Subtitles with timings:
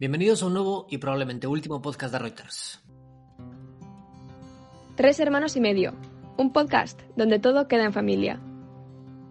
[0.00, 2.80] Bienvenidos a un nuevo y probablemente último podcast de Reuters.
[4.96, 5.92] Tres hermanos y medio,
[6.38, 8.40] un podcast donde todo queda en familia.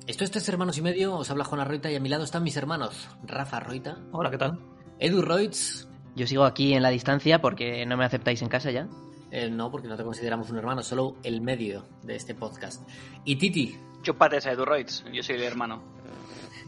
[0.06, 2.44] Esto es Tres hermanos y medio, os habla Juana Roita y a mi lado están
[2.44, 3.98] mis hermanos, Rafa Roita.
[4.12, 4.60] Hola, ¿qué tal?
[5.00, 5.88] Edu Roitz.
[6.16, 8.88] Yo sigo aquí en la distancia porque no me aceptáis en casa ya.
[9.32, 12.88] Eh, no, porque no te consideramos un hermano, solo el medio de este podcast.
[13.26, 13.76] Y Titi.
[14.04, 15.82] Chupates a Edu Roitz, yo soy el hermano.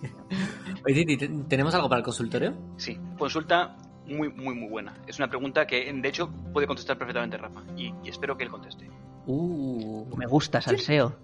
[0.88, 2.56] Oye, Titi, ¿tenemos algo para el consultorio?
[2.78, 4.94] Sí, consulta muy, muy, muy buena.
[5.08, 7.62] Es una pregunta que, de hecho, puede contestar perfectamente Rafa.
[7.78, 8.90] Y, y espero que él conteste.
[9.26, 11.16] Uh, Me gusta, salseo.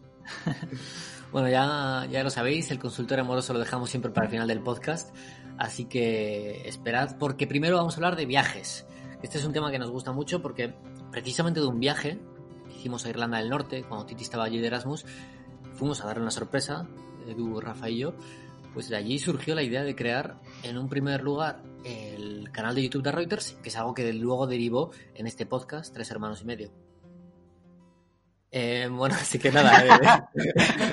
[1.32, 4.62] bueno, ya, ya lo sabéis, el consultorio amoroso lo dejamos siempre para el final del
[4.62, 5.16] podcast.
[5.58, 8.86] Así que esperad, porque primero vamos a hablar de viajes.
[9.24, 10.76] Este es un tema que nos gusta mucho porque
[11.12, 12.20] precisamente de un viaje
[12.68, 15.06] que hicimos a Irlanda del Norte, cuando Titi estaba allí de Erasmus,
[15.74, 16.88] fuimos a darle una sorpresa,
[17.28, 18.14] Edu, Rafa y yo,
[18.78, 22.84] pues de allí surgió la idea de crear en un primer lugar el canal de
[22.84, 26.46] YouTube de Reuters, que es algo que luego derivó en este podcast, Tres Hermanos y
[26.46, 26.72] Medio.
[28.52, 29.90] Eh, bueno, así que nada, eh,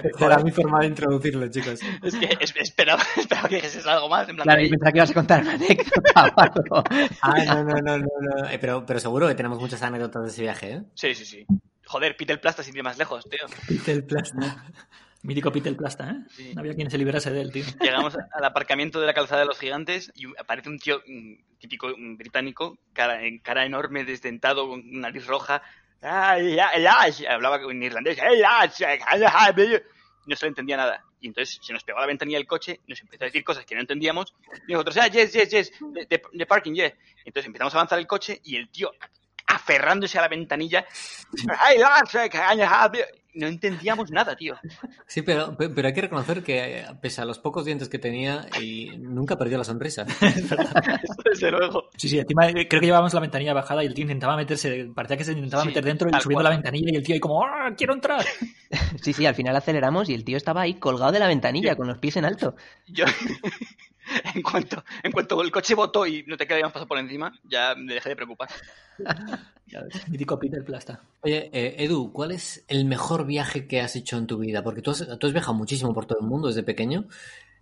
[0.03, 1.79] esta era mi forma de introducirlo, chicos.
[2.03, 4.27] Es que es- esperaba, esperaba que dijeses algo más.
[4.31, 6.85] En plan, Claro, de- pensaba que ibas a contar una anécdota o algo.
[7.21, 8.07] Ah, no, no, no, no,
[8.43, 8.49] no.
[8.49, 10.83] Eh, pero, pero seguro que tenemos muchas anécdotas de ese viaje, ¿eh?
[10.95, 11.47] Sí, sí, sí.
[11.87, 13.41] Joder, Peter Plasta sin ir más lejos, tío.
[13.93, 14.73] El plasma.
[15.25, 16.17] Mítico Peter Plasta, ¿eh?
[16.31, 16.53] Sí.
[16.55, 17.65] No había quien se liberase de él, tío.
[17.81, 21.89] Llegamos al aparcamiento de la calzada de los gigantes y aparece un tío mm, típico
[21.97, 25.63] mm, británico, cara, cara enorme, desdentado, con nariz roja.
[27.29, 28.19] Hablaba en irlandés.
[30.27, 31.03] No se le entendía nada.
[31.21, 33.65] Y entonces se nos pegó a la ventanilla del coche, nos empezó a decir cosas
[33.65, 34.35] que no entendíamos.
[34.69, 36.93] Y nosotros, ah, yes, yes, yes, de, de- de parking, yes.
[37.25, 38.91] Entonces empezamos a avanzar el coche y el tío
[39.47, 40.85] aferrándose a la ventanilla.
[43.35, 44.55] No entendíamos nada, tío.
[45.07, 48.47] Sí, pero, pero hay que reconocer que eh, pese a los pocos dientes que tenía,
[48.61, 50.05] y nunca perdió la sonrisa.
[51.25, 51.91] Desde luego.
[51.97, 54.91] Sí, sí, encima eh, creo que llevábamos la ventanilla bajada y el tío intentaba meterse,
[54.95, 56.45] parecía que se intentaba Sí, meter dentro y subiendo cual.
[56.45, 58.25] la ventanilla y el tío ahí como ¡Ah, quiero entrar!
[59.03, 61.77] Sí, sí, al final aceleramos y el tío estaba ahí colgado de la ventanilla Sí.
[61.77, 62.57] con los pies en alto.
[62.89, 63.05] Yo,
[64.35, 67.75] en cuanto, en cuanto el coche botó y no te quedabas pasar por encima, ya
[67.77, 68.49] me dejé de preocupar.
[70.09, 71.01] Mítico Peter Plasta.
[71.23, 74.63] Oye, eh, Edu, ¿cuál es el mejor viaje que has hecho en tu vida?
[74.63, 77.07] Porque tú has, tú has viajado muchísimo por todo el mundo desde pequeño.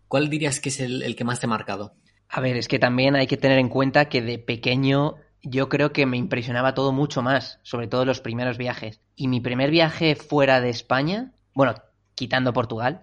[0.08, 1.96] ¿Cuál dirías que es el, el que más te ha marcado?
[2.28, 5.92] A ver, es que también hay que tener en cuenta que de pequeño yo creo
[5.92, 9.00] que me impresionaba todo mucho más, sobre todo los primeros viajes.
[9.16, 11.74] Y mi primer viaje fuera de España, bueno,
[12.14, 13.02] quitando Portugal,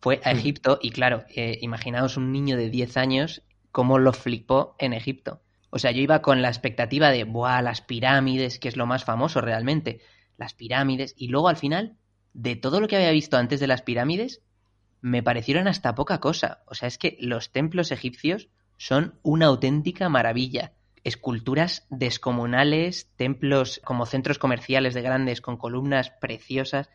[0.00, 0.38] fue a Mm.
[0.38, 5.42] Egipto y claro, eh, imaginaos un niño de 10 años cómo lo flipó en Egipto.
[5.70, 9.04] O sea, yo iba con la expectativa de, ¡buah, las pirámides, que es lo más
[9.04, 10.00] famoso realmente!
[10.40, 11.14] Las pirámides.
[11.18, 11.98] Y luego al final,
[12.32, 14.40] de todo lo que había visto antes de las pirámides,
[15.02, 16.62] me parecieron hasta poca cosa.
[16.66, 18.48] O sea, es que los templos egipcios
[18.78, 20.72] son una auténtica maravilla.
[21.04, 26.88] Esculturas descomunales, templos como centros comerciales de grandes con columnas preciosas.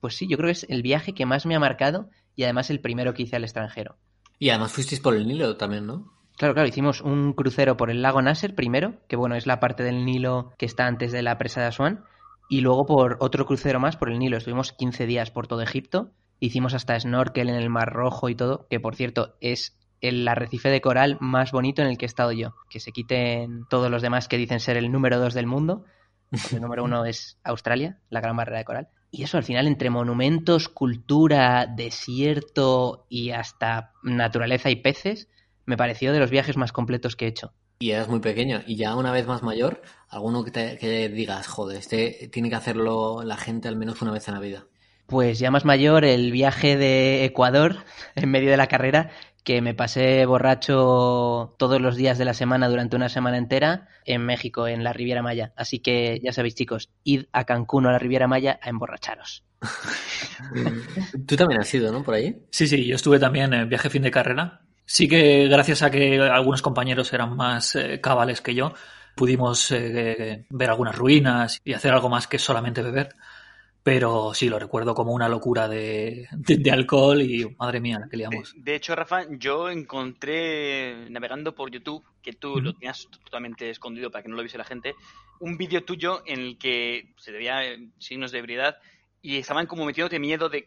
[0.00, 2.68] Pues sí, yo creo que es el viaje que más me ha marcado y además
[2.68, 3.96] el primero que hice al extranjero.
[4.38, 6.12] Y además fuisteis por el Nilo también, ¿no?
[6.36, 9.82] Claro, claro, hicimos un crucero por el lago Nasser primero, que bueno, es la parte
[9.82, 12.04] del Nilo que está antes de la presa de Asuán,
[12.50, 14.36] y luego por otro crucero más por el Nilo.
[14.36, 18.66] Estuvimos 15 días por todo Egipto, hicimos hasta snorkel en el Mar Rojo y todo,
[18.68, 22.32] que por cierto es el arrecife de coral más bonito en el que he estado
[22.32, 22.54] yo.
[22.68, 25.84] Que se quiten todos los demás que dicen ser el número dos del mundo.
[26.52, 28.88] El número uno es Australia, la gran barrera de coral.
[29.12, 35.28] Y eso al final, entre monumentos, cultura, desierto y hasta naturaleza y peces,
[35.66, 37.52] me pareció de los viajes más completos que he hecho.
[37.82, 38.60] Y eras muy pequeño.
[38.66, 39.80] Y ya una vez más mayor,
[40.10, 44.12] alguno que, te, que digas, joder, este tiene que hacerlo la gente al menos una
[44.12, 44.66] vez en la vida.
[45.06, 47.76] Pues ya más mayor, el viaje de Ecuador,
[48.16, 49.10] en medio de la carrera,
[49.44, 54.26] que me pasé borracho todos los días de la semana durante una semana entera en
[54.26, 55.54] México, en la Riviera Maya.
[55.56, 59.46] Así que ya sabéis, chicos, id a Cancún o a la Riviera Maya a emborracharos.
[61.26, 62.02] Tú también has ido, ¿no?
[62.02, 62.44] Por ahí.
[62.50, 64.66] Sí, sí, yo estuve también en viaje fin de carrera.
[64.92, 68.74] Sí que gracias a que algunos compañeros eran más eh, cabales que yo,
[69.14, 73.14] pudimos eh, ver algunas ruinas y hacer algo más que solamente beber.
[73.84, 78.08] Pero sí, lo recuerdo como una locura de, de- de alcohol y madre mía, la
[78.08, 78.52] que De, liamos.
[78.56, 82.78] de hecho, Rafa, yo encontré navegando por YouTube, que tú lo Ujú.
[82.80, 84.96] tenías totalmente escondido para que no lo viese la gente,
[85.38, 88.76] un vídeo tuyo en el que se veía eh, signos de ebriedad
[89.22, 90.64] y estaban como metiéndote miedo de,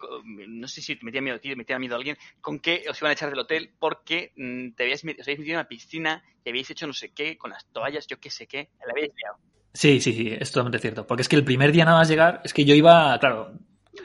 [0.48, 2.86] no sé si te metía miedo a ti, te metía miedo a alguien, con que
[2.90, 5.68] os iban a echar del hotel porque mm, te habíais, os habéis metido en una
[5.68, 8.92] piscina y habéis hecho no sé qué, con las toallas, yo qué sé qué, la
[8.92, 9.38] habéis liado.
[9.74, 11.08] Sí, sí, sí, es totalmente cierto.
[11.08, 13.54] Porque es que el primer día nada más llegar, es que yo iba, claro,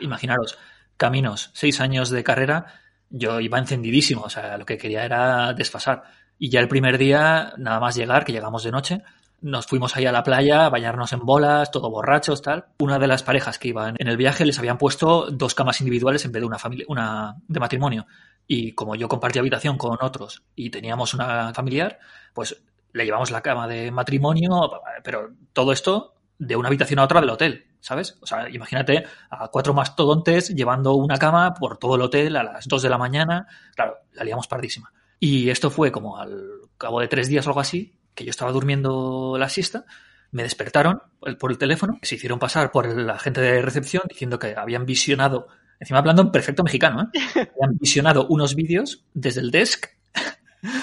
[0.01, 0.59] imaginaros,
[0.97, 2.81] caminos, seis años de carrera,
[3.11, 6.05] yo iba encendidísimo, o sea, lo que quería era desfasar.
[6.39, 9.03] Y ya el primer día, nada más llegar, que llegamos de noche,
[9.41, 12.67] nos fuimos ahí a la playa a bañarnos en bolas, todo borrachos, tal.
[12.79, 16.25] Una de las parejas que iban en el viaje les habían puesto dos camas individuales
[16.25, 18.07] en vez de una familia, una de matrimonio.
[18.47, 21.99] Y como yo compartí habitación con otros y teníamos una familiar,
[22.33, 22.63] pues
[22.93, 27.31] le llevamos la cama de matrimonio, pero todo esto de una habitación a otra del
[27.31, 28.17] hotel, ¿sabes?
[28.21, 32.67] O sea, imagínate a cuatro mastodontes llevando una cama por todo el hotel a las
[32.67, 33.47] dos de la mañana.
[33.75, 34.93] Claro, la liamos pardísima.
[35.21, 38.51] Y esto fue como al cabo de tres días o algo así, que yo estaba
[38.51, 39.85] durmiendo la siesta,
[40.33, 41.01] me despertaron
[41.39, 45.47] por el teléfono, se hicieron pasar por la gente de recepción diciendo que habían visionado,
[45.79, 47.19] encima hablando en perfecto mexicano, ¿eh?
[47.35, 49.87] habían visionado unos vídeos desde el desk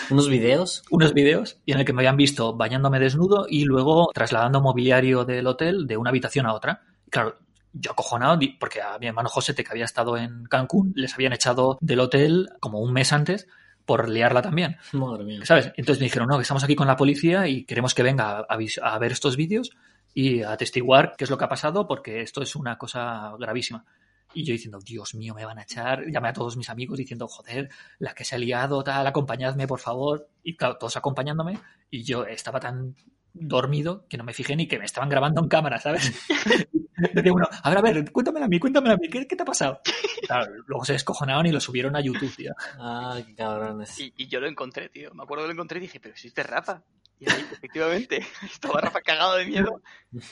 [0.10, 0.84] ¿Unos videos?
[0.92, 5.26] Unos videos y en el que me habían visto bañándome desnudo y luego trasladando mobiliario
[5.26, 6.82] del hotel de una habitación a otra.
[7.10, 7.36] claro,
[7.74, 11.78] yo acojonado, porque a mi hermano José, que había estado en Cancún, les habían echado
[11.82, 13.48] del hotel como un mes antes
[13.86, 14.78] por liarla también.
[14.94, 15.40] Madre mía.
[15.44, 15.72] ¿Sabes?
[15.78, 18.46] Entonces me dijeron, no, que estamos aquí con la policía y queremos que venga a,
[18.48, 19.72] a ver estos vídeos
[20.14, 23.86] y a atestiguar qué es lo que ha pasado porque esto es una cosa gravísima.
[24.34, 26.04] Y yo diciendo, Dios mío, me van a echar.
[26.10, 29.80] Llamé a todos mis amigos diciendo, joder, la que se ha liado, tal, acompañadme, por
[29.80, 30.28] favor.
[30.44, 31.60] Y claro, todos acompañándome.
[31.90, 32.96] Y yo estaba tan
[33.34, 36.12] dormido que no me fijé ni que me estaban grabando en cámara, ¿sabes?
[36.98, 39.46] de uno, a ver, a ver, cuéntamelo a mí, cuéntamelo a mí, ¿qué, te ha
[39.46, 39.82] pasado?
[40.26, 42.54] Claro, luego se descojonaron y lo subieron a YouTube, tío.
[42.80, 44.00] Ah, qué cabrones.
[44.00, 45.14] Y, y, yo lo encontré, tío.
[45.14, 46.84] Me acuerdo que lo encontré y dije, pero si este Rafa.
[47.20, 49.82] Y ahí, efectivamente, estaba Rafa cagado de miedo,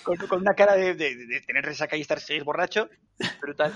[0.04, 2.90] con, con una cara de, de, de, tener resaca y estar seis borracho.
[3.42, 3.74] Brutal.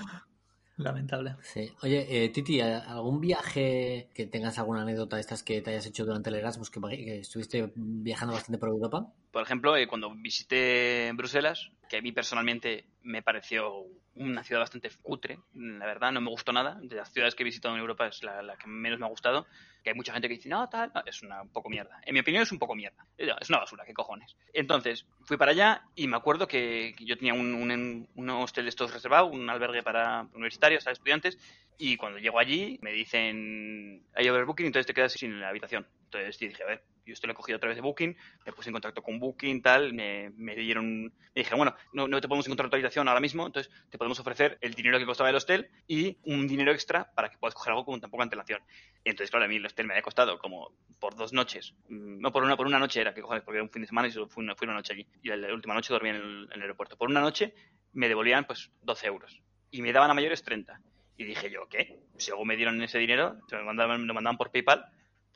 [0.78, 1.34] Lamentable.
[1.42, 1.72] Sí.
[1.82, 6.04] Oye, eh, Titi, ¿algún viaje que tengas alguna anécdota de estas que te hayas hecho
[6.04, 9.12] durante el Erasmus, que, que estuviste viajando bastante por Europa?
[9.32, 13.86] Por ejemplo, eh, cuando visité Bruselas, que a mí personalmente me pareció
[14.18, 16.78] una ciudad bastante cutre, la verdad, no me gustó nada.
[16.82, 19.08] De las ciudades que he visitado en Europa es la, la que menos me ha
[19.08, 19.46] gustado.
[19.82, 22.00] Que hay mucha gente que dice, no, tal, es un poco mierda.
[22.04, 23.06] En mi opinión es un poco mierda.
[23.16, 24.36] Es una basura, qué cojones.
[24.52, 28.70] Entonces, fui para allá y me acuerdo que yo tenía un, un, un hostel de
[28.70, 31.38] estos reservado, un albergue para universitarios, para estudiantes,
[31.78, 35.86] y cuando llego allí me dicen, hay overbooking, entonces te quedas sin la habitación.
[36.08, 38.16] Entonces dije, a ver, yo esto lo he cogido a través de Booking,
[38.46, 42.20] me puse en contacto con Booking, tal, me, me dieron, me dijeron, bueno, no, no,
[42.20, 45.36] te podemos encontrar tu ahora mismo, entonces te podemos ofrecer el dinero que costaba el
[45.36, 48.62] hostel y un dinero extra para que puedas coger algo con tan poca antelación.
[49.04, 52.32] Entonces, claro, a mí el hostel me había costado como por dos noches, mm, no
[52.32, 54.10] por una, por una noche era, que cojones, porque era un fin de semana y
[54.10, 55.06] solo fui una, fui una noche allí.
[55.22, 56.96] Y la, última noche dormí en el, aeropuerto.
[56.96, 57.54] Por una noche
[57.92, 60.80] me devolvían pues 12 euros y me daban a mayores 30.
[61.16, 61.98] Y dije yo, ¿qué?
[62.16, 64.84] Si luego me dieron ese dinero, me mandaban, me mandaban por PayPal,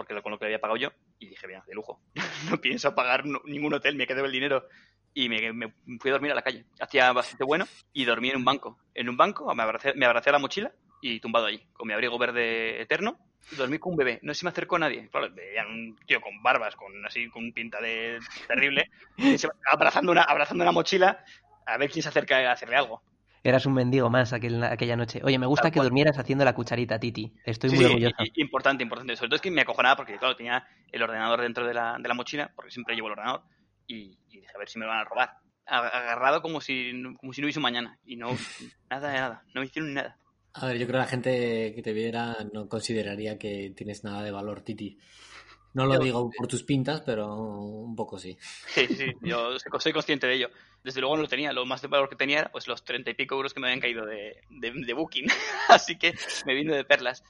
[0.02, 0.88] porque lo, con lo que había pagado yo,
[1.20, 2.00] y dije, bien, de lujo.
[2.50, 4.66] no pienso pagar ningún hotel, me quedo el dinero.
[5.14, 6.64] Y me, fui a dormir a la calle.
[6.80, 8.78] Hacía bastante bueno y dormí en un banco.
[8.94, 10.72] En un banco me abracé, me abracé a la mochila
[11.02, 13.18] y tumbado allí, con mi abrigo verde eterno.
[13.58, 14.18] Dormí con un bebé.
[14.22, 15.08] No se me acercó nadie.
[15.10, 18.18] Claro, veían un tío con barbas, con así, con pinta de
[18.48, 18.90] terrible,
[19.70, 21.22] abrazando una, abrazando una mochila
[21.66, 23.02] a ver quién se acerca a hacerle algo.
[23.44, 25.20] Eras un mendigo más aquel, aquella noche.
[25.24, 27.32] Oye, me gusta que durmieras haciendo la cucharita, Titi.
[27.44, 28.16] Estoy sí, muy sí, orgulloso.
[28.36, 29.16] Importante, importante.
[29.16, 32.08] Sobre todo es que me acojonaba porque, claro, tenía el ordenador dentro de la, de
[32.08, 33.42] la mochila, porque siempre llevo el ordenador,
[33.88, 35.30] y, y, dije, a ver si me lo van a robar.
[35.66, 37.98] Agarrado como si, como si no hubiese un mañana.
[38.04, 38.28] Y no,
[38.90, 39.44] nada de nada.
[39.54, 40.18] No me hicieron nada.
[40.54, 44.22] A ver, yo creo que la gente que te viera no consideraría que tienes nada
[44.22, 44.98] de valor, Titi.
[45.74, 48.36] No lo digo por tus pintas, pero un poco sí.
[48.66, 50.50] Sí, sí, yo soy consciente de ello.
[50.84, 53.10] Desde luego no lo tenía, lo más de valor que tenía era pues los treinta
[53.10, 55.26] y pico euros que me habían caído de, de, de Booking.
[55.68, 56.14] así que
[56.46, 57.22] me vino de perlas.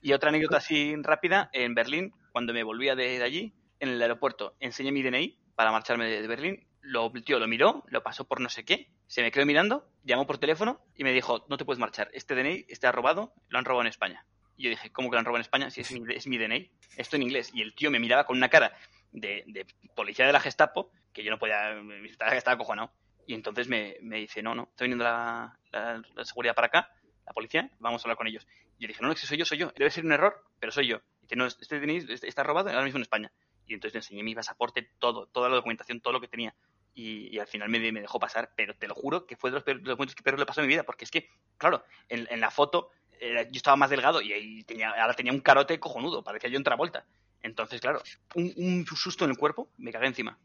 [0.00, 4.02] Y otra anécdota así rápida, en Berlín, cuando me volvía de, de allí, en el
[4.02, 6.66] aeropuerto, enseñé mi DNI para marcharme de, Berlín.
[6.80, 9.88] Lo, el tío lo miró, lo pasó por no sé qué, se me quedó mirando,
[10.02, 13.58] llamó por teléfono y me dijo, no te puedes marchar, este DNI está robado, lo
[13.58, 14.26] han robado en España.
[14.56, 15.70] Y yo dije, ¿cómo que lo han robado en España?
[15.70, 16.70] Si es mi, es mi DNI.
[16.96, 17.50] Esto en inglés.
[17.52, 18.76] Y el tío me miraba con una cara
[19.10, 21.70] de, de policía de la Gestapo, que yo no podía,
[22.04, 22.92] estaba, estaba acojonado.
[23.26, 26.90] Y entonces me, me, dice, no, no, está viniendo la, la, seguridad para acá,
[27.24, 28.46] la policía, vamos a hablar con ellos.
[28.78, 29.72] Y yo dije, no, no, si soy yo, soy yo.
[29.76, 30.98] Debe ser un error, pero soy yo.
[31.20, 33.32] Y dice, no, este DNI está robado ahora mismo en España.
[33.66, 36.54] Y entonces le enseñé mi pasaporte, todo, toda la documentación, todo lo que tenía.
[36.96, 39.84] Y, al final me, me, dejó pasar, pero te lo juro que fue de los,
[39.96, 42.50] momentos que peor le pasó en mi vida, porque es que, claro, en, en la
[42.50, 42.90] foto
[43.20, 46.64] yo estaba más delgado y ahí tenía, ahora tenía un carote cojonudo, parecía yo en
[46.64, 47.06] Travolta.
[47.42, 48.02] Entonces, claro,
[48.34, 50.38] un, un, susto en el cuerpo, me cagué encima.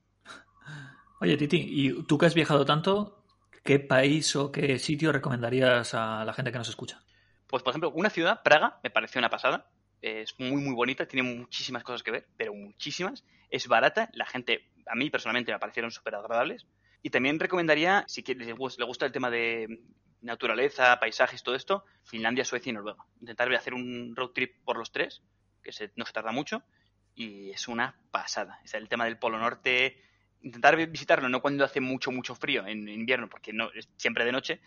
[1.19, 3.23] Oye, Titi, ¿y tú que has viajado tanto,
[3.63, 7.01] qué país o qué sitio recomendarías a la gente que nos escucha?
[7.47, 9.69] Pues, por ejemplo, una ciudad, Praga, me pareció una pasada.
[10.01, 13.25] Es muy, muy bonita, tiene muchísimas cosas que ver, pero muchísimas.
[13.49, 16.67] Es barata, la gente, a mí personalmente me parecieron súper agradables.
[17.01, 19.81] Y también recomendaría, si les gusta el tema de
[20.21, 23.03] naturaleza, paisajes, todo esto, Finlandia, Suecia y Noruega.
[23.19, 25.21] Intentar hacer un road trip por los tres,
[25.63, 26.63] que no se tarda mucho,
[27.15, 28.59] y es una pasada.
[28.63, 30.01] Es el tema del Polo Norte,
[30.41, 34.31] intentar visitarlo no cuando hace mucho, mucho frío en invierno, porque no es siempre de
[34.31, 34.62] noche,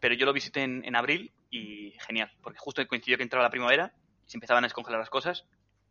[0.00, 3.50] pero yo lo visité en, en abril y genial, porque justo coincidió que entraba la
[3.50, 3.92] primavera
[4.26, 5.44] y se empezaban a descongelar las cosas.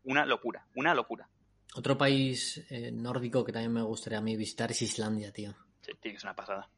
[0.04, 1.28] Una locura, una locura.
[1.76, 5.56] Otro país eh, nórdico que también me gustaría a mí visitar es Islandia, tío.
[5.82, 6.70] Sí, tío, que es una pasada.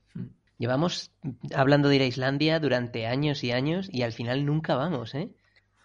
[0.58, 1.12] Llevamos
[1.54, 5.30] hablando de ir a Islandia durante años y años y al final nunca vamos, ¿eh?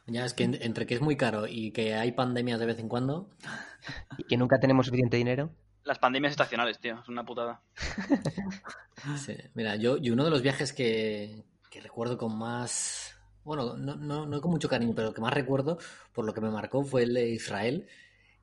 [0.06, 2.78] Ya es que en- entre que es muy caro y que hay pandemias de vez
[2.78, 3.28] en cuando,
[4.18, 5.50] Y que nunca tenemos suficiente dinero.
[5.84, 7.60] Las pandemias estacionales, tío, es una putada.
[9.16, 13.96] Sí, mira, yo, y uno de los viajes que, que recuerdo con más, bueno, no,
[13.96, 15.78] no, no con mucho cariño, pero que más recuerdo
[16.12, 17.88] por lo que me marcó fue el de Israel.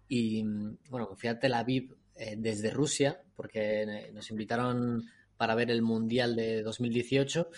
[0.10, 0.44] Y
[0.90, 5.06] bueno, fui a Tel Aviv eh, desde Rusia, porque nos invitaron
[5.38, 7.50] para ver el Mundial de 2018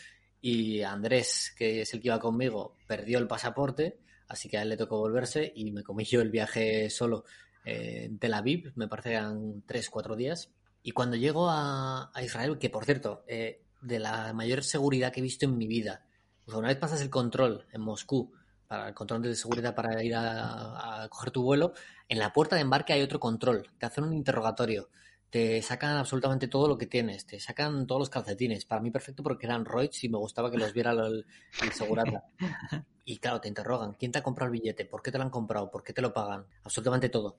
[0.42, 4.70] y Andrés, que es el que iba conmigo, perdió el pasaporte, así que a él
[4.70, 7.26] le tocó volverse y me comí yo el viaje solo
[7.66, 10.50] eh, en Tel Aviv, me parece que eran 3-4 días.
[10.84, 15.20] Y cuando llego a, a Israel, que por cierto, eh, de la mayor seguridad que
[15.20, 16.06] he visto en mi vida,
[16.46, 18.34] o sea, una vez pasas el control en Moscú,
[18.68, 21.74] para el control de seguridad para ir a, a coger tu vuelo,
[22.08, 24.90] en la puerta de embarque hay otro control, te hacen un interrogatorio,
[25.32, 29.24] te sacan absolutamente todo lo que tienes, te sacan todos los calcetines, para mí perfecto
[29.24, 31.26] porque eran Roids y me gustaba que los viera el,
[31.62, 32.26] el segurata.
[33.04, 34.86] Y claro, te interrogan, ¿quién te ha comprado el billete?
[34.86, 35.72] ¿Por qué te lo han comprado?
[35.72, 36.46] ¿Por qué te lo pagan?
[36.64, 37.36] Absolutamente todo.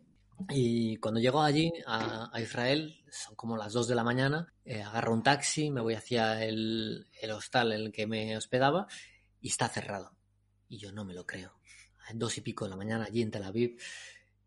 [0.48, 5.12] Y cuando llego allí, a, Israel, son como las 2 de la mañana, eh, agarro
[5.12, 8.86] un taxi, me voy hacia el, el hostal en el que me hospedaba
[9.40, 10.16] y está cerrado.
[10.68, 11.58] Y yo no me lo creo.
[12.08, 13.78] A dos y pico de la mañana allí en Tel Aviv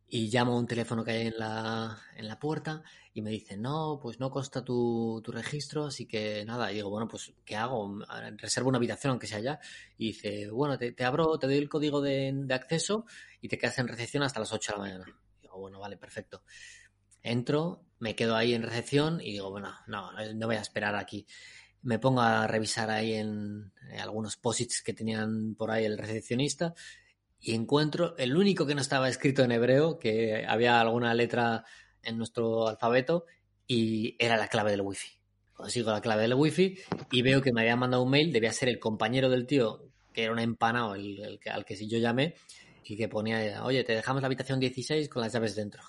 [0.07, 3.61] y llamo a un teléfono que hay en la, en la puerta y me dicen,
[3.61, 6.71] no, pues no consta tu, tu registro, así que nada.
[6.71, 7.99] Y digo, bueno, pues ¿qué hago?
[8.37, 9.59] Reservo una habitación aunque sea allá.
[9.97, 13.05] Y dice, bueno, te, te abro, te doy el código de, de acceso
[13.41, 15.24] y te quedas en recepción hasta las 8 de la mañana.
[15.57, 16.43] Bueno, vale, perfecto.
[17.21, 21.25] Entro, me quedo ahí en recepción y digo, bueno, no, no voy a esperar aquí.
[21.81, 26.73] Me pongo a revisar ahí en, en algunos posits que tenían por ahí el recepcionista
[27.39, 31.63] y encuentro el único que no estaba escrito en hebreo, que había alguna letra
[32.01, 33.25] en nuestro alfabeto
[33.67, 35.19] y era la clave del wifi.
[35.53, 36.77] Consigo la clave del wifi
[37.11, 40.23] y veo que me había mandado un mail, debía ser el compañero del tío, que
[40.23, 42.35] era un empanado, el, el al que yo llamé,
[42.87, 45.81] y que ponía, oye, te dejamos la habitación 16 con las llaves dentro.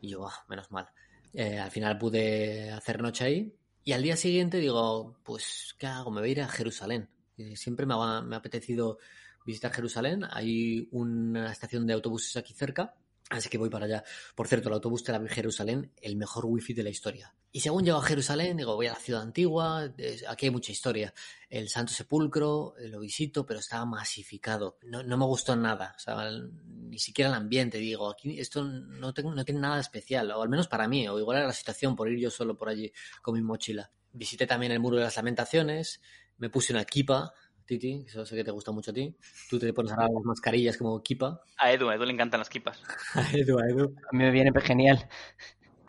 [0.00, 0.88] Y yo, ah, menos mal.
[1.34, 3.54] Eh, al final pude hacer noche ahí.
[3.84, 6.10] Y al día siguiente digo, pues, ¿qué hago?
[6.10, 7.08] Me voy a ir a Jerusalén.
[7.36, 8.98] Y siempre me ha apetecido
[9.44, 10.24] visitar Jerusalén.
[10.30, 12.94] Hay una estación de autobuses aquí cerca,
[13.30, 14.04] así que voy para allá.
[14.34, 17.32] Por cierto, el autobús Tel Aviv Jerusalén, el mejor wifi de la historia.
[17.52, 19.92] Y según llego a Jerusalén, digo, voy a la ciudad antigua,
[20.28, 21.14] aquí hay mucha historia.
[21.48, 24.78] El Santo Sepulcro, eh, lo visito, pero estaba masificado.
[24.82, 27.78] No, no me gustó nada, o sea, ni siquiera el ambiente.
[27.78, 31.38] Digo, aquí esto no, no tiene nada especial, o al menos para mí, o igual
[31.38, 33.90] era la situación por ir yo solo por allí con mi mochila.
[34.12, 36.00] Visité también el Muro de las Lamentaciones,
[36.36, 37.32] me puse una kipa,
[37.70, 39.14] Titi, eso sé que te gusta mucho a ti.
[39.48, 41.40] Tú te pones ahora las mascarillas como kipa.
[41.58, 42.82] A Edu, a Edu le encantan las kipas.
[43.14, 43.84] A Edu, a Edu.
[44.10, 45.08] A mí me viene genial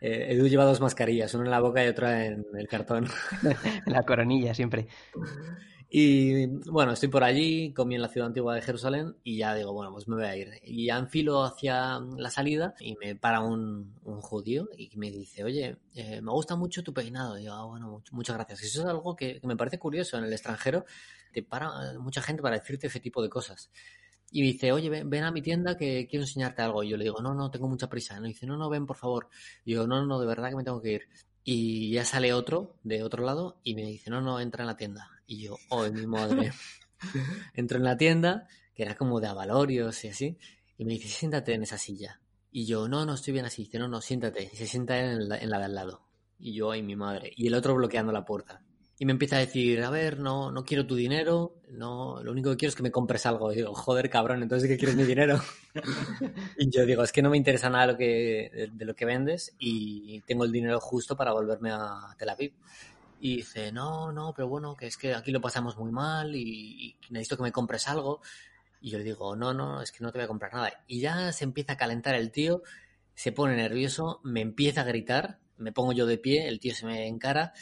[0.01, 3.07] Eh, Edu lleva dos mascarillas, una en la boca y otra en el cartón.
[3.87, 4.87] la coronilla siempre.
[5.93, 9.73] Y bueno, estoy por allí, comí en la ciudad antigua de Jerusalén y ya digo,
[9.73, 10.49] bueno, pues me voy a ir.
[10.63, 15.43] Y ya enfilo hacia la salida y me para un, un judío y me dice,
[15.43, 17.37] oye, eh, me gusta mucho tu peinado.
[17.37, 18.63] Y yo, ah, bueno, much- muchas gracias.
[18.63, 20.17] Eso es algo que, que me parece curioso.
[20.17, 20.85] En el extranjero
[21.31, 23.71] te para mucha gente para decirte ese tipo de cosas.
[24.33, 26.83] Y dice, oye, ven, a mi tienda que quiero enseñarte algo.
[26.83, 28.17] Y yo le digo, no, no, tengo mucha prisa.
[28.23, 29.27] Y dice, no, no, ven, por favor.
[29.65, 31.01] Y yo, no, no, no, de verdad que me tengo que ir.
[31.43, 34.77] Y ya sale otro de otro lado y me dice, no, no, entra en la
[34.77, 35.09] tienda.
[35.27, 36.53] Y yo, oh, mi madre.
[37.53, 40.37] Entro en la tienda, que era como de avalorios y así,
[40.77, 42.21] y me dice, siéntate en esa silla.
[42.51, 43.63] Y yo, no, no, estoy bien así.
[43.63, 44.49] Dice, no, no, siéntate.
[44.53, 46.07] Y se sienta en la, en la de al lado.
[46.37, 47.31] Y yo, ay, mi madre.
[47.35, 48.63] Y el otro bloqueando la puerta.
[49.01, 52.51] Y me empieza a decir, a ver, no, no quiero tu dinero, no, lo único
[52.51, 53.51] que quiero es que me compres algo.
[53.51, 55.41] Y digo, joder, cabrón, entonces ¿qué quieres mi dinero?
[56.59, 59.55] y yo digo, es que no me interesa nada lo que, de, lo que vendes
[59.57, 62.53] y tengo el dinero justo para volverme a Tel Aviv.
[63.19, 66.89] Y dice, no, no, pero bueno, que es que aquí lo pasamos muy mal y,
[66.91, 68.21] y necesito que me compres algo.
[68.81, 70.83] Y yo le digo, no, no, es que no te voy a comprar nada.
[70.85, 72.61] Y ya se empieza a calentar el tío,
[73.15, 76.85] se pone nervioso, me empieza a gritar, me pongo yo de pie, el tío se
[76.85, 77.53] me encara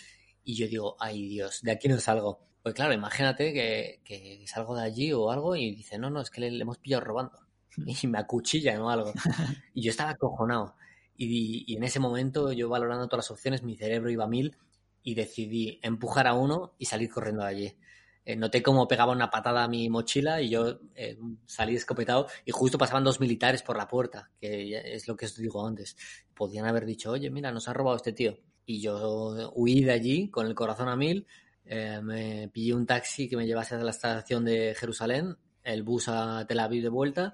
[0.51, 2.39] y yo digo, ay Dios, de aquí no salgo.
[2.61, 6.29] Pues claro, imagínate que, que salgo de allí o algo y dice, no, no, es
[6.29, 7.39] que le, le hemos pillado robando.
[8.03, 9.13] Y me acuchillan o algo.
[9.73, 10.75] Y yo estaba acojonado.
[11.15, 14.57] Y, y en ese momento, yo valorando todas las opciones, mi cerebro iba a mil
[15.03, 17.77] y decidí empujar a uno y salir corriendo de allí.
[18.25, 22.51] eh, noté cómo pegaba una patada a mi mochila y yo eh, salí escopetado y
[22.51, 25.95] justo pasaban dos militares por la puerta, que es lo que os digo antes.
[26.33, 28.37] Podían haber dicho, oye, mira, nos ha robado este tío.
[28.69, 31.25] Y yo huí de allí con el corazón a mil,
[31.65, 36.07] eh, me pillé un taxi que me llevase a la estación de Jerusalén, el bus
[36.07, 37.33] a Tel Aviv de vuelta.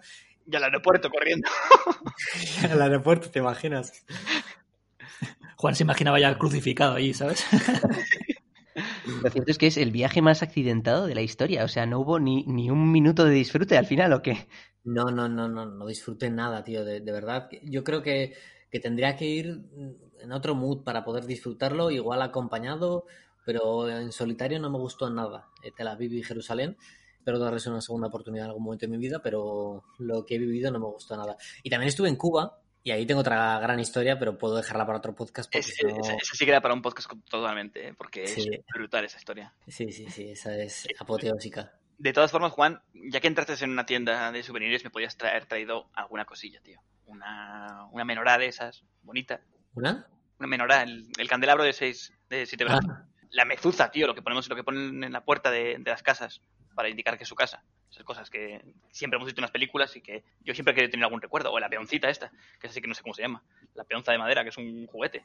[0.50, 1.50] Y al aeropuerto corriendo.
[2.72, 4.06] al aeropuerto, ¿te imaginas?
[5.58, 7.46] Juan se imaginaba ya crucificado ahí, ¿sabes?
[9.22, 11.66] Lo cierto es que es el viaje más accidentado de la historia.
[11.66, 14.48] O sea, no hubo ni, ni un minuto de disfrute al final, ¿o qué?
[14.86, 16.86] No, no, no, no, no disfruté nada, tío.
[16.86, 18.36] De, de verdad, yo creo que,
[18.72, 19.62] que, tendría que ir
[20.22, 23.06] en otro mood para poder disfrutarlo, igual acompañado,
[23.46, 25.48] pero en solitario no me gustó nada.
[25.64, 26.78] Eh, Tel Aviv y Jerusalén.
[27.18, 30.40] Espero darles una segunda oportunidad en algún momento de mi vida, pero lo que he
[30.40, 31.38] vivido no me gustó nada.
[31.64, 35.00] Y también estuve en Cuba, y ahí tengo otra gran historia, pero puedo dejarla para
[35.00, 35.54] otro podcast.
[35.56, 35.90] Es, no...
[35.90, 37.94] esa, esa, sí queda para un podcast totalmente, ¿eh?
[37.98, 38.48] porque sí.
[38.52, 39.52] es brutal esa historia.
[39.68, 41.74] Sí, sí, sí, esa es apoteósica.
[41.98, 45.46] De todas formas, Juan, ya que entraste en una tienda de souvenirs, me podías traer
[45.46, 46.82] traído alguna cosilla, tío.
[47.06, 49.40] Una, una menorá de esas, bonita.
[49.74, 50.08] ¿Una?
[50.40, 52.90] Una menorá, el, el candelabro de seis, de siete brazos.
[52.90, 53.06] Ah.
[53.32, 56.04] La mezuza, tío, lo que ponemos, lo que ponen en la puerta de, de las
[56.04, 56.42] casas
[56.74, 57.64] para indicar que es su casa.
[57.90, 58.62] Esas cosas que
[58.92, 61.52] siempre hemos visto en las películas y que yo siempre he querido tener algún recuerdo.
[61.52, 63.42] O la peoncita esta, que es así que no sé cómo se llama.
[63.74, 65.24] La peonza de madera, que es un juguete.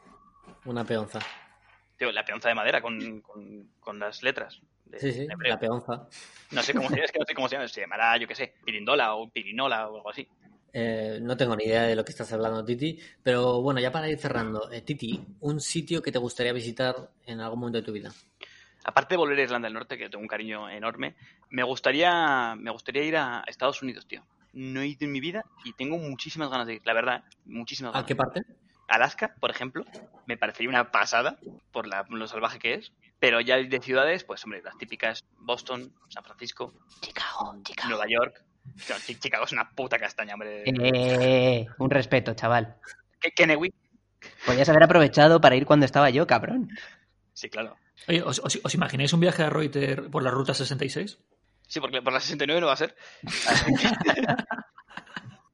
[0.64, 1.18] Una peonza.
[2.00, 4.58] Tío, la peonza de madera con, con, con las letras.
[4.86, 6.08] De, sí, sí, la peonza.
[6.50, 7.68] No sé cómo se llama, es que no sé cómo se llama.
[7.68, 10.26] Se llamará, yo qué sé, pirindola o pirinola o algo así.
[10.72, 12.98] Eh, no tengo ni idea de lo que estás hablando, Titi.
[13.22, 17.40] Pero bueno, ya para ir cerrando, eh, Titi, un sitio que te gustaría visitar en
[17.40, 18.10] algún momento de tu vida
[18.84, 21.14] aparte de volver a Irlanda del Norte, que tengo un cariño enorme,
[21.50, 24.24] me gustaría, me gustaría ir a Estados Unidos, tío.
[24.52, 27.92] No he ido en mi vida y tengo muchísimas ganas de ir, la verdad, muchísimas
[27.92, 28.04] ganas.
[28.04, 28.42] ¿A qué parte?
[28.90, 29.84] Alaska, por ejemplo,
[30.26, 31.38] me parecería una pasada
[31.72, 32.92] por la, lo salvaje que es.
[33.18, 37.90] Pero ya de ciudades, pues hombre, las típicas Boston, San Francisco, Chicago, Chicago.
[37.90, 38.44] Nueva York.
[39.20, 40.64] Chicago es una puta castaña, hombre.
[40.66, 42.76] Eh, un respeto, chaval.
[44.46, 46.70] Podías haber aprovechado para ir cuando estaba yo, cabrón.
[47.32, 47.76] Sí, claro.
[48.08, 51.18] Oye, ¿os, os, os imagináis un viaje a Reuter por la ruta 66?
[51.66, 52.96] Sí, porque por la 69 no va a ser.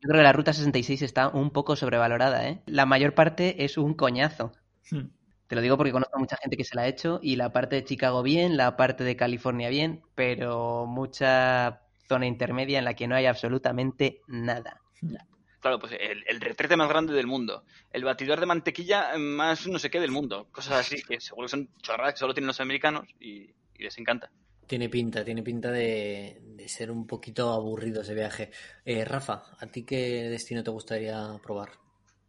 [0.06, 2.62] Yo creo que la ruta 66 está un poco sobrevalorada, ¿eh?
[2.66, 4.52] La mayor parte es un coñazo.
[4.88, 5.08] Hmm.
[5.48, 7.52] Te lo digo porque conozco a mucha gente que se la ha hecho y la
[7.52, 12.94] parte de Chicago bien, la parte de California bien, pero mucha zona intermedia en la
[12.94, 14.80] que no hay absolutamente nada.
[15.58, 19.80] Claro, pues el, el, retrete más grande del mundo, el batidor de mantequilla más no
[19.80, 22.60] sé qué del mundo, cosas así que seguro que son chorradas que solo tienen los
[22.60, 24.30] americanos y, y les encanta.
[24.66, 28.50] Tiene pinta, tiene pinta de, ser un poquito aburrido ese viaje.
[28.84, 31.70] Eh, Rafa, ¿a ti qué destino te gustaría probar?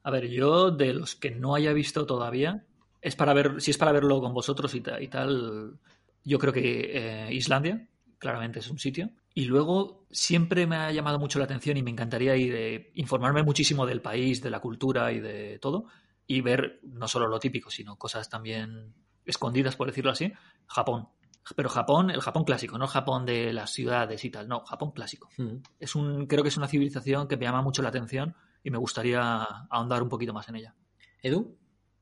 [0.03, 2.65] A ver, yo de los que no haya visto todavía,
[3.01, 5.79] es para ver, si es para verlo con vosotros y, y tal,
[6.23, 9.09] yo creo que eh, Islandia, claramente es un sitio.
[9.33, 13.43] Y luego siempre me ha llamado mucho la atención y me encantaría ir, eh, informarme
[13.43, 15.85] muchísimo del país, de la cultura y de todo,
[16.25, 18.93] y ver no solo lo típico, sino cosas también
[19.25, 20.33] escondidas, por decirlo así,
[20.67, 21.09] Japón.
[21.55, 25.29] Pero Japón, el Japón clásico, no Japón de las ciudades y tal, no, Japón clásico.
[25.37, 25.57] Mm.
[25.79, 28.77] Es un, creo que es una civilización que me llama mucho la atención y me
[28.77, 30.75] gustaría ahondar un poquito más en ella.
[31.21, 31.57] ¿Edu?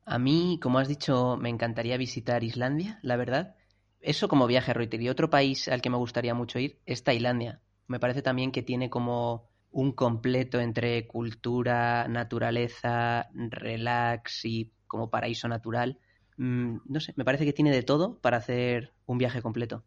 [0.06, 3.56] A mí, como has dicho, me encantaría visitar Islandia, la verdad.
[4.00, 5.02] Eso como viaje a Reuter.
[5.02, 7.62] Y otro país al que me gustaría mucho ir es Tailandia.
[7.88, 15.48] Me parece también que tiene como un completo entre cultura, naturaleza, relax y como paraíso
[15.48, 16.00] natural
[16.38, 19.84] mmm, no sé, me parece que tiene de todo para hacer un viaje completo.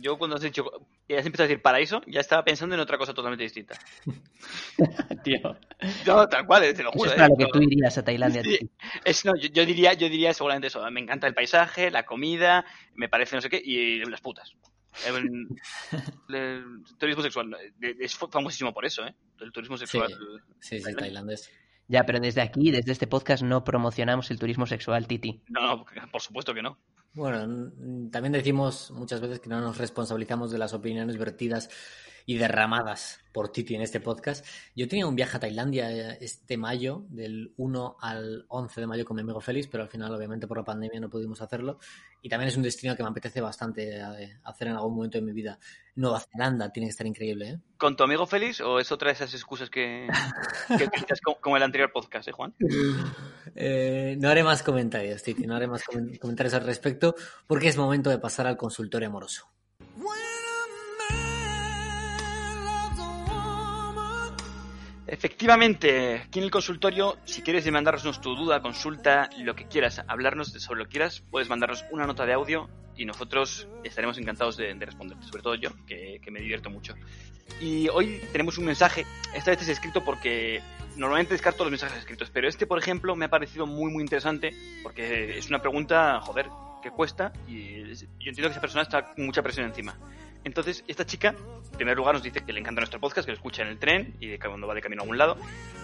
[0.00, 0.64] Yo cuando has dicho,
[1.08, 3.76] ya has empezado a decir paraíso, ya estaba pensando en otra cosa totalmente distinta.
[5.24, 5.56] Tío.
[6.06, 7.10] No, tal cual, te lo juro.
[7.10, 7.36] Eso es para ¿eh?
[7.36, 8.44] lo que tú irías a Tailandia.
[8.44, 8.70] Sí.
[9.04, 10.88] Es, no, yo, yo, diría, yo diría seguramente eso.
[10.92, 14.54] Me encanta el paisaje, la comida, me parece no sé qué, y las putas.
[15.06, 15.48] El,
[16.28, 19.14] el turismo sexual es famosísimo por eso, ¿eh?
[19.40, 20.08] El turismo sexual.
[20.60, 21.50] Sí, sí, sí tailandés.
[21.88, 25.42] Ya, pero desde aquí, desde este podcast, no promocionamos el turismo sexual, Titi.
[25.48, 26.78] No, no, por supuesto que no.
[27.14, 27.72] Bueno,
[28.12, 31.70] también decimos muchas veces que no nos responsabilizamos de las opiniones vertidas
[32.26, 34.44] y derramadas por Titi en este podcast.
[34.76, 39.14] Yo tenía un viaje a Tailandia este mayo, del 1 al 11 de mayo con
[39.16, 41.78] mi amigo Félix, pero al final, obviamente, por la pandemia no pudimos hacerlo.
[42.20, 44.02] Y también es un destino que me apetece bastante
[44.44, 45.58] hacer en algún momento de mi vida.
[45.98, 47.58] Nueva Zelanda tiene que estar increíble, ¿eh?
[47.76, 50.06] ¿Con tu amigo Félix o es otra de esas excusas que,
[50.68, 52.54] que utilizas como el anterior podcast, eh, Juan?
[53.56, 55.82] Eh, no haré más comentarios, Titi, no haré más
[56.20, 57.16] comentarios al respecto,
[57.48, 59.48] porque es momento de pasar al consultorio amoroso.
[65.10, 70.48] Efectivamente, aquí en el consultorio, si quieres mandarnos tu duda, consulta, lo que quieras, hablarnos
[70.48, 74.74] sobre lo que quieras, puedes mandarnos una nota de audio y nosotros estaremos encantados de,
[74.74, 76.94] de responderte, sobre todo yo, que, que me divierto mucho.
[77.58, 80.60] Y hoy tenemos un mensaje, esta vez es escrito porque
[80.96, 84.54] normalmente descarto los mensajes escritos, pero este, por ejemplo, me ha parecido muy, muy interesante
[84.82, 86.50] porque es una pregunta, joder,
[86.82, 89.96] que cuesta y yo entiendo que esa persona está con mucha presión encima.
[90.48, 91.36] Entonces, esta chica,
[91.72, 93.78] en primer lugar, nos dice que le encanta nuestro podcast, que lo escucha en el
[93.78, 95.36] tren y de cuando va de camino a algún lado,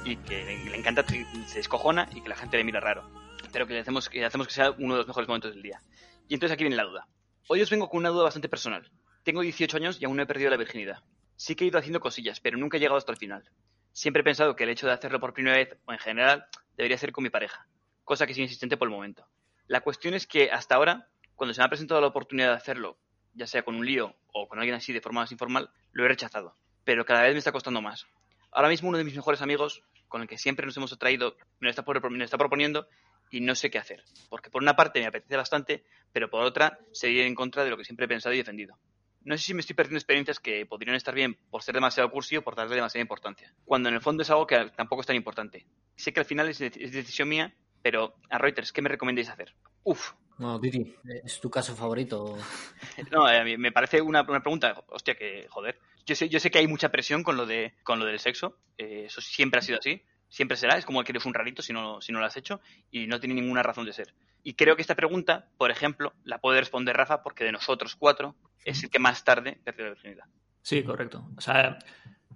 [0.06, 3.04] y que le, encanta, se descojona y que la gente le mira raro.
[3.52, 5.82] Pero que le hacemos, que hacemos que sea uno de los mejores momentos del día.
[6.28, 7.06] Y entonces aquí viene la duda.
[7.46, 8.90] Hoy os vengo con una duda bastante personal.
[9.22, 11.02] Tengo 18 años y aún no he perdido la virginidad.
[11.36, 13.50] Sí que he ido haciendo cosillas, pero nunca he llegado hasta el final.
[13.92, 16.46] Siempre he pensado que el hecho de hacerlo por primera vez, o en general,
[16.78, 17.68] debería ser con mi pareja,
[18.02, 19.26] cosa que es insistente por el momento.
[19.66, 22.96] La cuestión es que hasta ahora, cuando se me ha presentado la oportunidad de hacerlo,
[23.34, 26.08] ya sea con un lío o con alguien así de forma más informal, lo he
[26.08, 26.56] rechazado.
[26.84, 28.06] Pero cada vez me está costando más.
[28.52, 31.66] Ahora mismo uno de mis mejores amigos, con el que siempre nos hemos atraído, me
[31.66, 32.86] lo está, por- me está proponiendo
[33.30, 34.04] y no sé qué hacer.
[34.28, 37.76] Porque por una parte me apetece bastante, pero por otra sería en contra de lo
[37.76, 38.78] que siempre he pensado y defendido.
[39.22, 42.36] No sé si me estoy perdiendo experiencias que podrían estar bien por ser demasiado cursi
[42.36, 43.52] o por darle demasiada importancia.
[43.64, 45.66] Cuando en el fondo es algo que tampoco es tan importante.
[45.96, 49.54] Sé que al final es, es decisión mía, pero a Reuters, ¿qué me recomendáis hacer?
[49.82, 50.94] Uf, No, Titi,
[51.24, 52.36] ¿es tu caso favorito?
[53.12, 55.78] no, eh, a mí me parece una, una pregunta, hostia, que joder.
[56.06, 58.58] Yo sé, yo sé que hay mucha presión con lo de con lo del sexo,
[58.76, 61.72] eh, eso siempre ha sido así, siempre será, es como que eres un rarito si
[61.72, 64.14] no, si no lo has hecho y no tiene ninguna razón de ser.
[64.42, 68.34] Y creo que esta pregunta, por ejemplo, la puede responder Rafa porque de nosotros cuatro
[68.64, 70.24] es el que más tarde perdió la virginidad.
[70.60, 71.26] Sí, correcto.
[71.36, 71.78] O sea,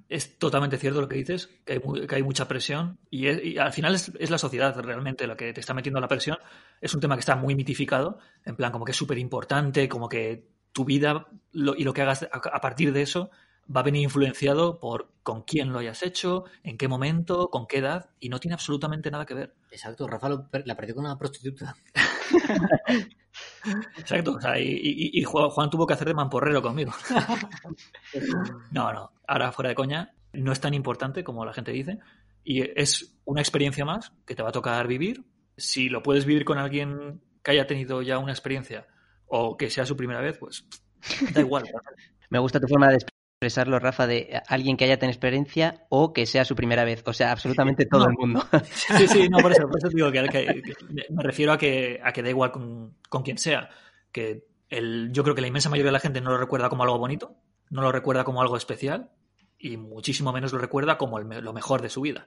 [0.09, 3.59] es totalmente cierto lo que dices, que hay, que hay mucha presión y, es- y
[3.59, 6.39] al final es, es la sociedad realmente la que te está metiendo la presión.
[6.81, 10.09] Es un tema que está muy mitificado, en plan como que es súper importante, como
[10.09, 13.31] que tu vida lo- y lo que hagas a, a partir de eso
[13.75, 17.79] va a venir influenciado por con quién lo hayas hecho, en qué momento, con qué
[17.79, 19.55] edad, y no tiene absolutamente nada que ver.
[19.71, 21.77] Exacto, Rafa lo la perdió con una prostituta.
[23.99, 26.93] Exacto, o sea, y, Juan tuvo que hacer de mamporrero conmigo.
[28.73, 31.99] No, no, ahora fuera de coña, no es tan importante como la gente dice
[32.45, 35.25] y es una experiencia más que te va a tocar vivir.
[35.57, 38.87] Si lo puedes vivir con alguien que haya tenido ya una experiencia
[39.27, 40.67] o que sea su primera vez, pues
[41.35, 41.65] da igual.
[42.31, 42.99] Me gusta tu forma de
[43.39, 47.03] expresarlo, Rafa, de alguien que haya tenido experiencia o que sea su primera vez.
[47.07, 48.11] O sea, absolutamente todo No.
[48.11, 48.45] el mundo.
[48.99, 50.75] Sí, sí, no, por eso, por eso digo que, que- que
[51.11, 53.69] me refiero a que, a que da igual con, con quien sea.
[54.11, 56.83] Que el, yo creo que la inmensa mayoría de la gente no lo recuerda como
[56.83, 57.37] algo bonito,
[57.71, 59.11] no lo recuerda como algo especial
[59.57, 62.27] y muchísimo menos lo recuerda como el lo mejor de su vida.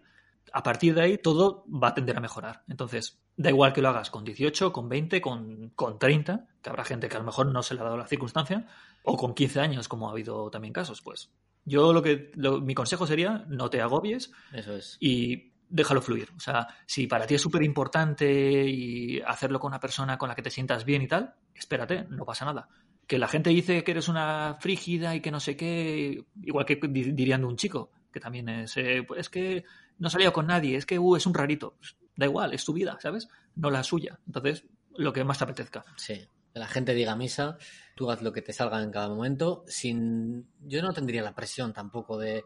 [0.53, 2.63] A partir de ahí todo va a tender a mejorar.
[2.67, 6.83] Entonces, da igual que lo hagas con 18, con 20, con, con 30, que habrá
[6.83, 8.67] gente que a lo mejor no se le ha dado la circunstancia,
[9.03, 11.01] o con 15 años, como ha habido también casos.
[11.01, 11.31] Pues
[11.65, 14.97] yo lo que lo- mi consejo sería no te agobies, Eso es.
[14.99, 16.29] y déjalo fluir.
[16.35, 20.35] O sea, si para ti es súper importante y hacerlo con una persona con la
[20.35, 22.67] que te sientas bien y tal, espérate, no pasa nada.
[23.07, 26.75] Que la gente dice que eres una frígida y que no sé qué, igual que
[26.75, 29.63] di- dirían de un chico, que también es, eh, pues es que
[30.01, 31.77] no ha con nadie, es que uh, es un rarito.
[32.15, 33.27] Da igual, es tu vida, ¿sabes?
[33.55, 34.19] No la suya.
[34.25, 35.85] Entonces, lo que más te apetezca.
[35.95, 36.27] Sí.
[36.53, 37.57] La gente diga misa,
[37.95, 40.47] tú haz lo que te salga en cada momento, sin...
[40.59, 42.43] Yo no tendría la presión tampoco de,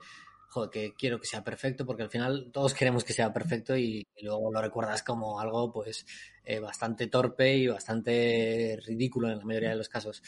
[0.71, 4.51] que quiero que sea perfecto, porque al final todos queremos que sea perfecto y luego
[4.51, 6.05] lo recuerdas como algo, pues,
[6.43, 10.21] eh, bastante torpe y bastante ridículo en la mayoría de los casos.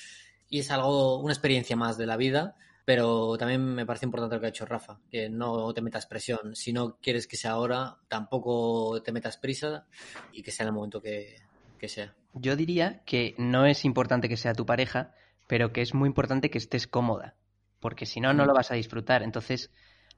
[0.49, 2.55] Y es algo, una experiencia más de la vida,
[2.87, 6.55] pero también me parece importante lo que ha hecho Rafa, que no te metas presión.
[6.55, 9.85] Si no quieres que sea ahora, tampoco te metas prisa
[10.31, 11.35] y que sea en el momento que,
[11.77, 12.15] que sea.
[12.33, 15.13] Yo diría que no es importante que sea tu pareja,
[15.47, 17.35] pero que es muy importante que estés cómoda,
[17.81, 19.21] porque si no, no lo vas a disfrutar.
[19.21, 19.69] Entonces,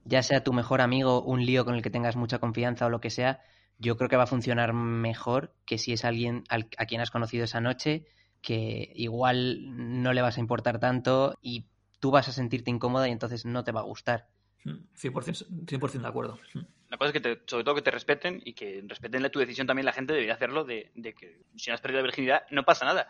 [0.04, 3.00] ya sea tu mejor amigo, un lío con el que tengas mucha confianza o lo
[3.00, 3.40] que sea,
[3.78, 7.10] yo creo que va a funcionar mejor que si es alguien al- a quien has
[7.10, 8.04] conocido esa noche,
[8.40, 9.58] que igual
[10.02, 11.66] no le vas a importar tanto y
[12.00, 14.28] tú vas a sentirte incómoda y entonces no te va a gustar.
[14.64, 16.38] Mm, 100%, 100 de acuerdo.
[16.54, 16.60] Mm.
[16.90, 19.38] La cosa es que te- sobre todo que te respeten y que respeten la- tu
[19.38, 22.42] decisión también la gente debería hacerlo de, de que si no has perdido la virginidad
[22.50, 23.06] no pasa nada.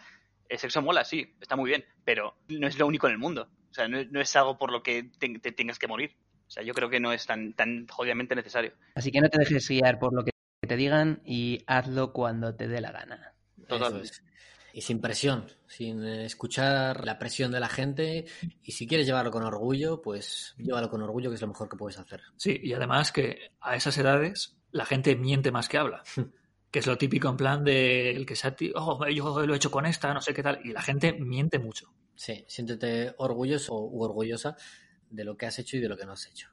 [0.49, 3.49] El sexo mola, sí, está muy bien, pero no es lo único en el mundo.
[3.71, 6.17] O sea, no, es- no es algo por lo que te, te tengas que morir.
[6.47, 8.73] O sea, yo creo que no es tan, tan jodidamente necesario.
[8.97, 10.33] Así que no te dejes guiar por lo que
[10.67, 13.35] te digan y hazlo cuando te dé la gana.
[13.69, 14.07] Totalmente.
[14.09, 14.25] Eso es.
[14.73, 18.27] Y sin presión, sin eh, escuchar la presión de la gente.
[18.63, 21.77] Y si quieres llevarlo con orgullo, pues llévalo con orgullo, que es lo mejor que
[21.77, 22.23] puedes hacer.
[22.37, 26.03] Sí, y además que a esas edades la gente miente más que habla.
[26.71, 29.57] Que es lo típico en plan de el que sea, ti- oh, yo lo he
[29.57, 30.61] hecho con esta, no sé qué tal.
[30.63, 31.93] Y la gente miente mucho.
[32.15, 34.55] Sí, siéntete orgulloso u orgullosa
[35.11, 36.47] de lo que has hecho y de lo que no has hecho.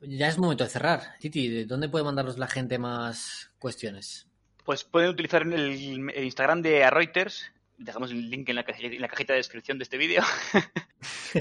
[0.00, 1.00] Ya es momento de cerrar.
[1.18, 4.28] Titi, ¿de dónde puede mandarnos la gente más cuestiones?
[4.64, 7.50] Pues pueden utilizar el Instagram de Reuters.
[7.76, 10.22] Dejamos el link en la, en la cajita de descripción de este vídeo.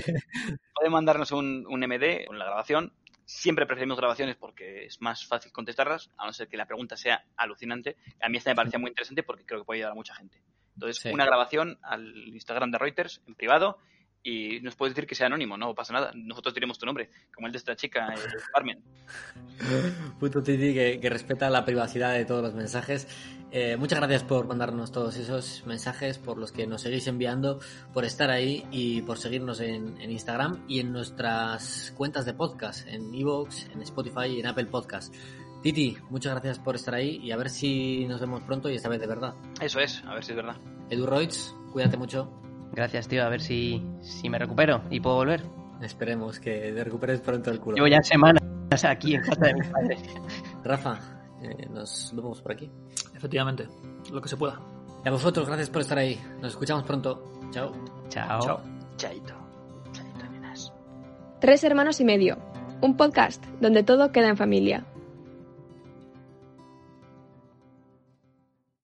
[0.73, 2.93] pueden mandarnos un, un MD con la grabación.
[3.25, 7.23] Siempre preferimos grabaciones porque es más fácil contestarlas, a no ser que la pregunta sea
[7.37, 7.95] alucinante.
[8.21, 10.41] A mí esta me parecía muy interesante porque creo que puede ayudar a mucha gente.
[10.73, 11.09] Entonces, Sí.
[11.09, 13.77] una grabación al Instagram de Reuters en privado
[14.23, 16.11] y nos puedes decir que sea anónimo, no pasa nada.
[16.15, 18.19] Nosotros diremos tu nombre, como el de esta chica, eh,
[18.53, 18.81] Carmen.
[20.19, 23.07] Puto Titi que, que respeta la privacidad de todos los mensajes.
[23.51, 27.59] Eh, muchas gracias por mandarnos todos esos mensajes, por los que nos seguís enviando,
[27.93, 32.87] por estar ahí y por seguirnos en, en Instagram y en nuestras cuentas de podcast,
[32.87, 35.13] en Evox, en Spotify y en Apple Podcast.
[35.61, 38.89] Titi, muchas gracias por estar ahí y a ver si nos vemos pronto y esta
[38.89, 39.35] vez de verdad.
[39.61, 40.57] Eso es, a ver si es verdad.
[40.89, 42.52] Edu Roitz, cuídate mucho.
[42.73, 43.23] Gracias, tío.
[43.23, 45.43] A ver si, si me recupero y puedo volver.
[45.81, 47.75] Esperemos que te recuperes pronto el culo.
[47.75, 48.41] Llevo ya semanas
[48.83, 49.99] aquí en casa de mis padres.
[50.63, 50.99] Rafa,
[51.41, 52.71] eh, nos vemos por aquí.
[53.15, 53.67] Efectivamente,
[54.11, 54.59] lo que se pueda.
[55.03, 56.19] Y a vosotros, gracias por estar ahí.
[56.41, 57.49] Nos escuchamos pronto.
[57.51, 57.73] Chao.
[58.09, 58.39] Chao.
[58.41, 58.61] Chao.
[58.95, 59.33] Chaito.
[59.91, 60.73] Chaito, nenas.
[61.39, 62.37] Tres hermanos y medio.
[62.81, 64.85] Un podcast donde todo queda en familia.